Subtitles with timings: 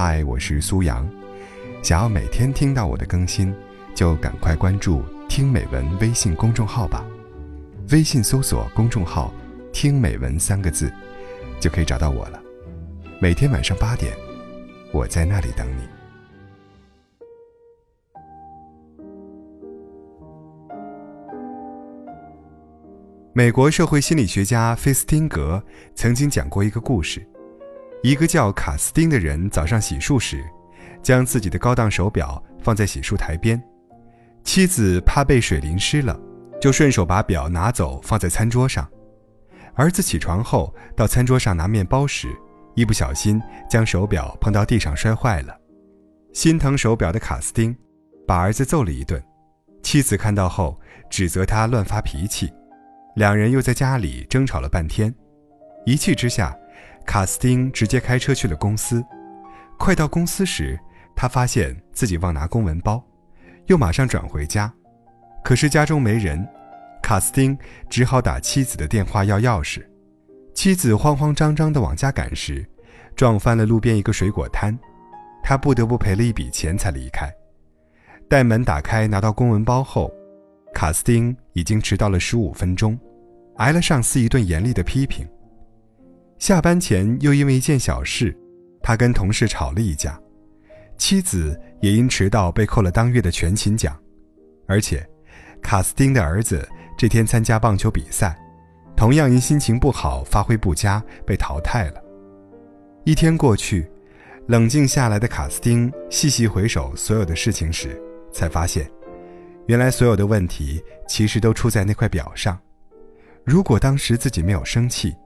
[0.00, 1.04] 嗨，我是苏阳。
[1.82, 3.52] 想要每天听到我的更新，
[3.96, 7.04] 就赶快关注“听美文”微信公众号吧。
[7.90, 9.34] 微信搜索公众号
[9.74, 10.88] “听美文”三个字，
[11.58, 12.40] 就可以找到我了。
[13.20, 14.16] 每天晚上八点，
[14.92, 15.82] 我在那里等你。
[23.32, 25.60] 美国社会心理学家费斯汀格
[25.96, 27.26] 曾经讲过一个故事。
[28.02, 30.44] 一个叫卡斯丁的人早上洗漱时，
[31.02, 33.60] 将自己的高档手表放在洗漱台边。
[34.44, 36.18] 妻子怕被水淋湿了，
[36.60, 38.88] 就顺手把表拿走放在餐桌上。
[39.74, 42.28] 儿子起床后到餐桌上拿面包时，
[42.74, 45.56] 一不小心将手表碰到地上摔坏了。
[46.32, 47.76] 心疼手表的卡斯丁，
[48.26, 49.20] 把儿子揍了一顿。
[49.82, 50.78] 妻子看到后
[51.10, 52.52] 指责他乱发脾气，
[53.16, 55.12] 两人又在家里争吵了半天。
[55.84, 56.56] 一气之下。
[57.08, 59.02] 卡斯汀直接开车去了公司，
[59.78, 60.78] 快到公司时，
[61.16, 63.02] 他发现自己忘拿公文包，
[63.68, 64.70] 又马上转回家，
[65.42, 66.46] 可是家中没人，
[67.02, 69.82] 卡斯汀只好打妻子的电话要钥匙。
[70.52, 72.62] 妻子慌慌张张地往家赶时，
[73.16, 74.78] 撞翻了路边一个水果摊，
[75.42, 77.32] 他不得不赔了一笔钱才离开。
[78.28, 80.12] 待门打开拿到公文包后，
[80.74, 82.98] 卡斯汀已经迟到了十五分钟，
[83.56, 85.26] 挨了上司一顿严厉的批评。
[86.38, 88.36] 下班前又因为一件小事，
[88.80, 90.18] 他跟同事吵了一架，
[90.96, 93.98] 妻子也因迟到被扣了当月的全勤奖，
[94.66, 95.04] 而且，
[95.60, 96.66] 卡斯汀的儿子
[96.96, 98.38] 这天参加棒球比赛，
[98.96, 102.00] 同样因心情不好、发挥不佳被淘汰了。
[103.04, 103.90] 一天过去，
[104.46, 108.00] 冷静下来的卡斯汀细细回首所有的事情时，
[108.32, 108.88] 才发现，
[109.66, 112.56] 原来所有的问题其实都出在那块表上。
[113.44, 115.16] 如果当时自己没有生气，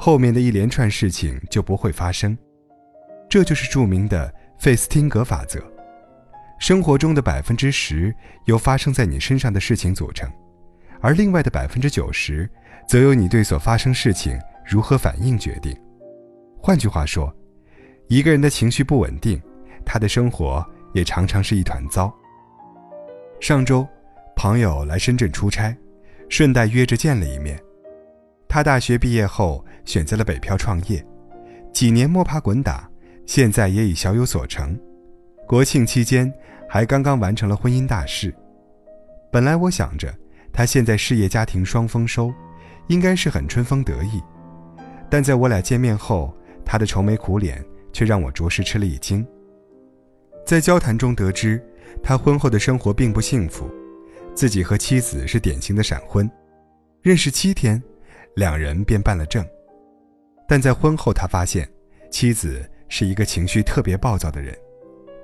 [0.00, 2.38] 后面的一连串事情就不会发生，
[3.28, 5.60] 这就是著名的费斯汀格法则。
[6.60, 10.30] 生活中的百分之十由发生在你身上的事情组成，
[11.00, 12.48] 而另外的百分之九十，
[12.86, 15.76] 则由你对所发生事情如何反应决定。
[16.62, 17.34] 换句话说，
[18.06, 19.42] 一个人的情绪不稳定，
[19.84, 22.12] 他的生活也常常是一团糟。
[23.40, 23.84] 上周，
[24.36, 25.76] 朋友来深圳出差，
[26.28, 27.60] 顺带约着见了一面。
[28.48, 31.04] 他大学毕业后选择了北漂创业，
[31.72, 32.88] 几年摸爬滚打，
[33.26, 34.76] 现在也已小有所成。
[35.46, 36.32] 国庆期间
[36.68, 38.34] 还刚刚完成了婚姻大事。
[39.30, 40.12] 本来我想着
[40.50, 42.32] 他现在事业家庭双丰收，
[42.86, 44.22] 应该是很春风得意，
[45.10, 46.34] 但在我俩见面后，
[46.64, 49.26] 他的愁眉苦脸却让我着实吃了一惊。
[50.46, 51.62] 在交谈中得知，
[52.02, 53.70] 他婚后的生活并不幸福，
[54.34, 56.30] 自己和妻子是典型的闪婚，
[57.02, 57.82] 认识七天。
[58.38, 59.44] 两人便办了证，
[60.46, 61.68] 但在婚后，他发现
[62.08, 64.56] 妻子是一个情绪特别暴躁的人，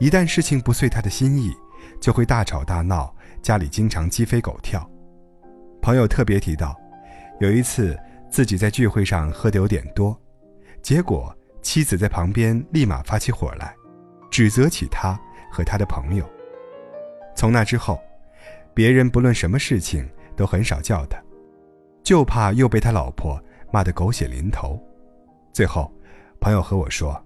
[0.00, 1.52] 一旦事情不遂他的心意，
[2.00, 4.90] 就会大吵大闹，家里经常鸡飞狗跳。
[5.82, 6.74] 朋友特别提到，
[7.38, 7.94] 有一次
[8.30, 10.18] 自己在聚会上喝得有点多，
[10.80, 13.74] 结果妻子在旁边立马发起火来，
[14.30, 16.26] 指责起他和他的朋友。
[17.36, 18.00] 从那之后，
[18.72, 21.21] 别人不论什么事情都很少叫他。
[22.02, 23.40] 就怕又被他老婆
[23.72, 24.80] 骂得狗血淋头，
[25.52, 25.92] 最后，
[26.40, 27.20] 朋友和我说，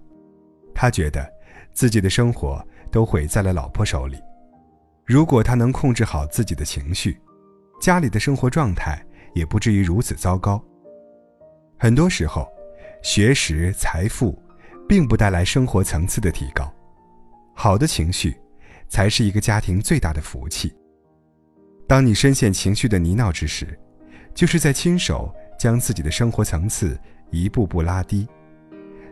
[0.73, 1.27] 他觉得
[1.73, 4.17] 自己的生活都毁在了老婆手里。
[5.05, 7.19] 如果他能控制好自己的情绪，
[7.81, 10.63] 家里的生活状态也不至于如此糟糕。
[11.79, 12.47] 很多时候，
[13.01, 14.37] 学识、财富，
[14.87, 16.71] 并不带来生活层次的提高，
[17.55, 18.35] 好的情绪，
[18.89, 20.75] 才是一个家庭最大的福气。
[21.87, 23.79] 当你深陷情绪的泥淖之时，
[24.37, 26.95] 就是在亲手将自己的生活层次
[27.31, 28.27] 一步步拉低，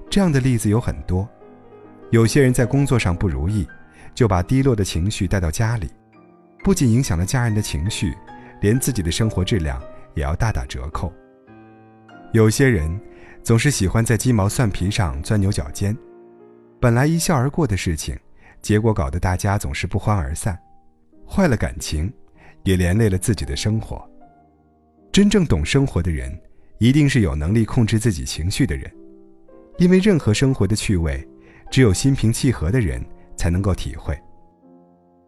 [0.07, 1.27] 这样的例子有很多。
[2.11, 3.67] 有些人在工作上不如意，
[4.13, 5.89] 就把低落的情绪带到家里，
[6.63, 8.15] 不仅影响了家人的情绪，
[8.61, 9.81] 连自己的生活质量
[10.13, 11.11] 也要大打折扣。
[12.31, 12.87] 有些人
[13.41, 15.97] 总是喜欢在鸡毛蒜皮上钻牛角尖，
[16.79, 18.15] 本来一笑而过的事情，
[18.61, 20.55] 结果搞得大家总是不欢而散，
[21.27, 22.13] 坏了感情，
[22.61, 24.07] 也连累了自己的生活。
[25.15, 26.37] 真正懂生活的人，
[26.77, 28.93] 一定是有能力控制自己情绪的人，
[29.77, 31.25] 因为任何生活的趣味，
[31.71, 33.01] 只有心平气和的人
[33.37, 34.13] 才能够体会。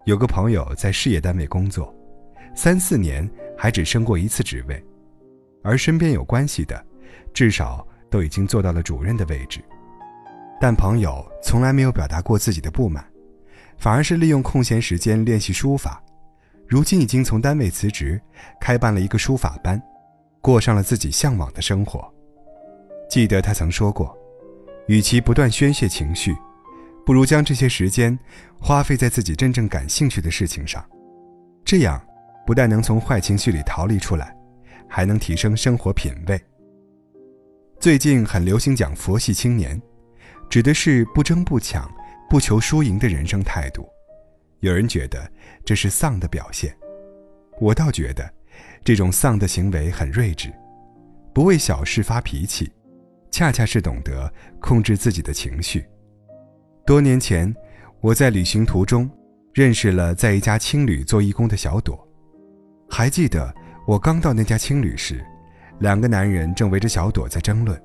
[0.03, 1.95] 有个朋友在事业单位工作，
[2.53, 3.25] 三四年
[3.57, 4.83] 还只升过一次职位，
[5.63, 6.85] 而身边有关系的，
[7.33, 9.61] 至少都已经做到了主任的位置，
[10.59, 13.09] 但朋友从来没有表达过自己的不满，
[13.77, 16.03] 反而是利用空闲时间练习书法。
[16.67, 18.21] 如今已经从单位辞职，
[18.59, 19.81] 开办了一个书法班，
[20.41, 22.13] 过上了自己向往的生活。
[23.09, 24.15] 记得他曾说过，
[24.87, 26.35] 与其不断宣泄情绪，
[27.05, 28.17] 不如将这些时间
[28.59, 30.83] 花费在自己真正感兴趣的事情上，
[31.63, 32.05] 这样
[32.45, 34.35] 不但能从坏情绪里逃离出来，
[34.89, 36.37] 还能提升生活品味。
[37.79, 39.81] 最近很流行讲“佛系青年”，
[40.49, 41.89] 指的是不争不抢、
[42.29, 43.87] 不求输赢的人生态度。
[44.61, 45.29] 有人觉得
[45.63, 46.75] 这是丧的表现，
[47.59, 48.27] 我倒觉得
[48.83, 50.51] 这种丧的行为很睿智，
[51.33, 52.71] 不为小事发脾气，
[53.29, 55.85] 恰恰是懂得控制自己的情绪。
[56.85, 57.53] 多年前，
[58.01, 59.09] 我在旅行途中
[59.53, 62.07] 认识了在一家青旅做义工的小朵。
[62.89, 63.53] 还记得
[63.85, 65.23] 我刚到那家青旅时，
[65.79, 67.79] 两个男人正围着小朵在争论，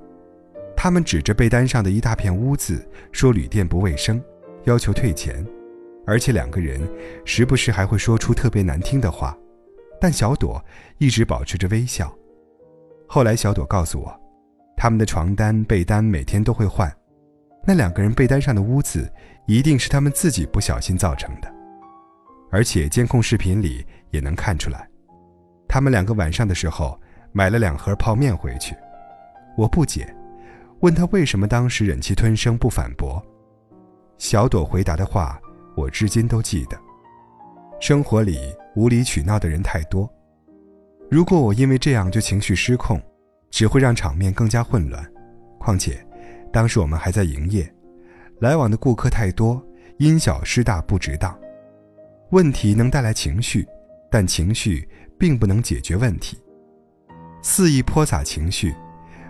[0.74, 4.22] 他们指着被单上的一大片污渍说旅店不卫生，
[4.64, 5.46] 要求退钱。
[6.06, 6.80] 而且两个人
[7.24, 9.36] 时不时还会说出特别难听的话，
[10.00, 10.62] 但小朵
[10.98, 12.12] 一直保持着微笑。
[13.06, 14.20] 后来小朵告诉我，
[14.76, 16.92] 他们的床单、被单每天都会换，
[17.64, 19.08] 那两个人被单上的污渍
[19.46, 21.52] 一定是他们自己不小心造成的，
[22.50, 24.88] 而且监控视频里也能看出来，
[25.68, 27.00] 他们两个晚上的时候
[27.30, 28.74] 买了两盒泡面回去。
[29.56, 30.12] 我不解，
[30.80, 33.22] 问他为什么当时忍气吞声不反驳，
[34.18, 35.38] 小朵回答的话。
[35.74, 36.78] 我至今都记得，
[37.80, 38.38] 生活里
[38.74, 40.08] 无理取闹的人太多。
[41.10, 43.00] 如果我因为这样就情绪失控，
[43.50, 45.04] 只会让场面更加混乱。
[45.58, 46.04] 况且，
[46.52, 47.70] 当时我们还在营业，
[48.40, 49.62] 来往的顾客太多，
[49.98, 51.38] 因小失大不值当。
[52.30, 53.68] 问题能带来情绪，
[54.10, 56.38] 但情绪并不能解决问题。
[57.42, 58.74] 肆意泼洒情绪，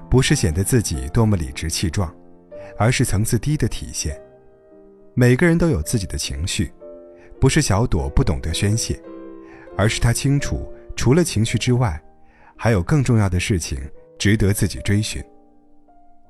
[0.09, 2.15] 不是显得自己多么理直气壮，
[2.79, 4.17] 而是层次低的体现。
[5.15, 6.73] 每个人都有自己的情绪，
[7.39, 8.99] 不是小朵不懂得宣泄，
[9.77, 12.03] 而是他清楚，除了情绪之外，
[12.57, 13.79] 还有更重要的事情
[14.19, 15.23] 值得自己追寻。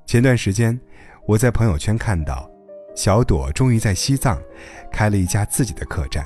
[0.05, 0.77] 前段时间，
[1.25, 2.49] 我在朋友圈看到，
[2.93, 4.41] 小朵终于在西藏
[4.91, 6.25] 开了一家自己的客栈。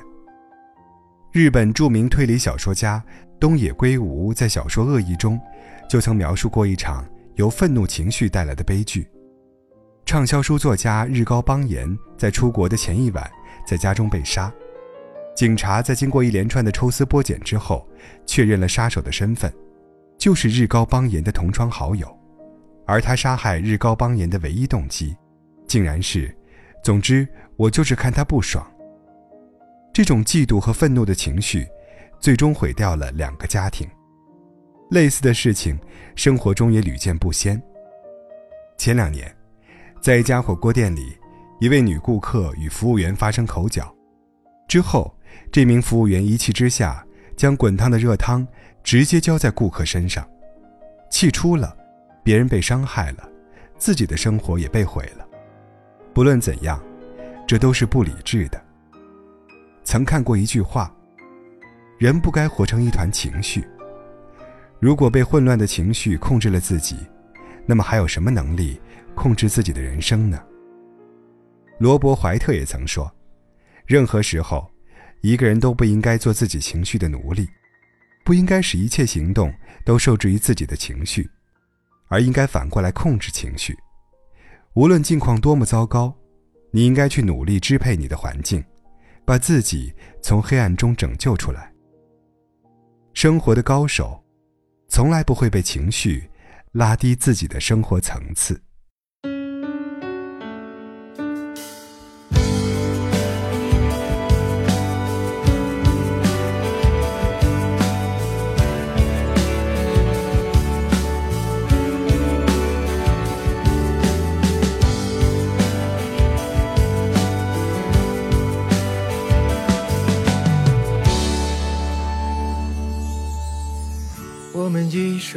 [1.32, 3.04] 日本著名推理小说家
[3.40, 5.40] 东野圭吾在小说《恶意》中，
[5.88, 9.08] 就曾描述过一场由愤怒情绪带来的悲剧。
[10.08, 11.86] 畅销书作家日高邦彦
[12.18, 13.30] 在出国的前一晚，
[13.68, 14.50] 在家中被杀。
[15.36, 17.86] 警察在经过一连串的抽丝剥茧之后，
[18.26, 19.54] 确认了杀手的身份，
[20.18, 22.08] 就是日高邦彦的同窗好友。
[22.86, 25.14] 而他杀害日高邦彦的唯一动机，
[25.68, 26.34] 竟然是：
[26.82, 27.28] 总之，
[27.58, 28.66] 我就是看他不爽。
[29.94, 31.68] 这种嫉妒和愤怒的情绪，
[32.18, 33.86] 最终毁掉了两个家庭。
[34.90, 35.78] 类似的事情，
[36.16, 37.62] 生活中也屡见不鲜。
[38.78, 39.37] 前两年。
[40.02, 41.18] 在一家火锅店里，
[41.60, 43.94] 一位女顾客与服务员发生口角，
[44.68, 45.14] 之后，
[45.52, 47.06] 这名服务员一气之下
[47.36, 48.48] 将滚烫的热汤
[48.84, 50.28] 直接浇在顾客身上，
[51.10, 51.76] 气出了，
[52.24, 53.30] 别人被伤害了，
[53.78, 55.26] 自己的生活也被毁了。
[56.14, 56.82] 不论怎样，
[57.46, 58.62] 这都是不理智的。
[59.84, 60.94] 曾看过一句话：
[61.98, 63.66] 人不该活成一团情绪。
[64.80, 66.98] 如果被混乱的情绪控制了自己，
[67.66, 68.80] 那么还有什么能力？
[69.18, 70.40] 控制自己的人生呢？
[71.80, 73.12] 罗伯·怀特也曾说
[73.88, 74.72] ：“任何时候，
[75.22, 77.50] 一个人都不应该做自己情绪的奴隶，
[78.24, 79.52] 不应该使一切行动
[79.84, 81.28] 都受制于自己的情绪，
[82.10, 83.76] 而应该反过来控制情绪。
[84.76, 86.16] 无论境况多么糟糕，
[86.70, 88.64] 你应该去努力支配你的环境，
[89.26, 91.74] 把自己从黑暗中拯救出来。
[93.16, 94.24] 生活的高手，
[94.88, 96.30] 从来不会被情绪
[96.74, 98.62] 拉低自己的生活层次。”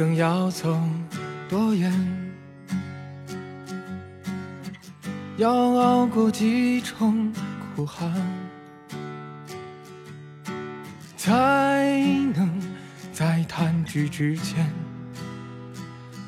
[0.01, 0.75] 们一生要走
[1.47, 1.93] 多远？
[5.37, 7.31] 要熬过几重
[7.75, 8.11] 苦寒，
[11.15, 11.85] 才
[12.33, 12.49] 能
[13.13, 14.67] 在弹指之间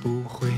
[0.04, 0.53] 不悔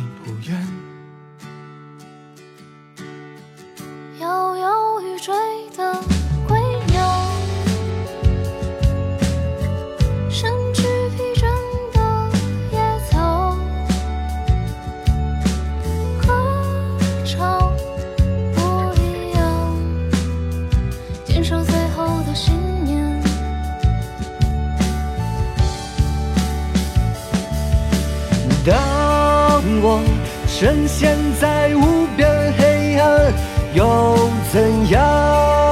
[29.88, 30.02] 我
[30.48, 32.28] 深陷在无边
[32.58, 33.32] 黑暗，
[33.76, 34.18] 又
[34.52, 35.65] 怎样？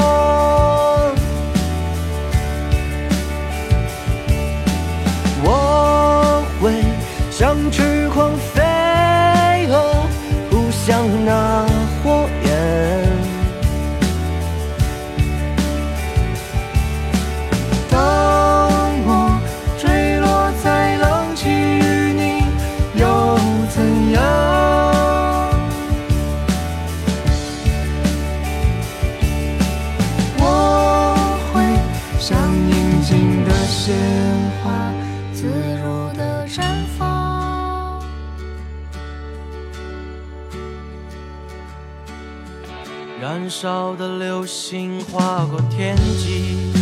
[43.23, 46.73] 燃烧的流星划过天际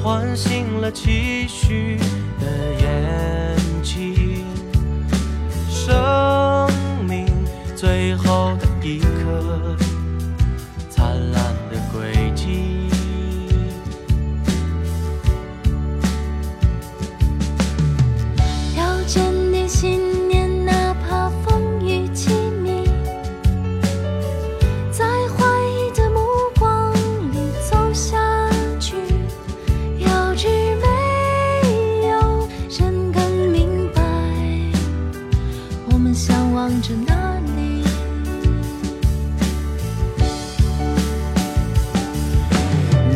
[0.00, 1.98] 唤醒了期许
[2.38, 2.46] 的
[2.80, 4.46] 眼睛。
[5.68, 6.72] 生
[7.08, 7.26] 命
[7.74, 8.54] 最后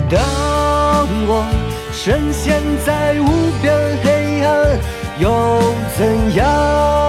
[0.09, 1.45] 当我
[1.93, 4.79] 深陷在无边黑暗
[5.19, 5.61] 又
[5.97, 7.06] 怎样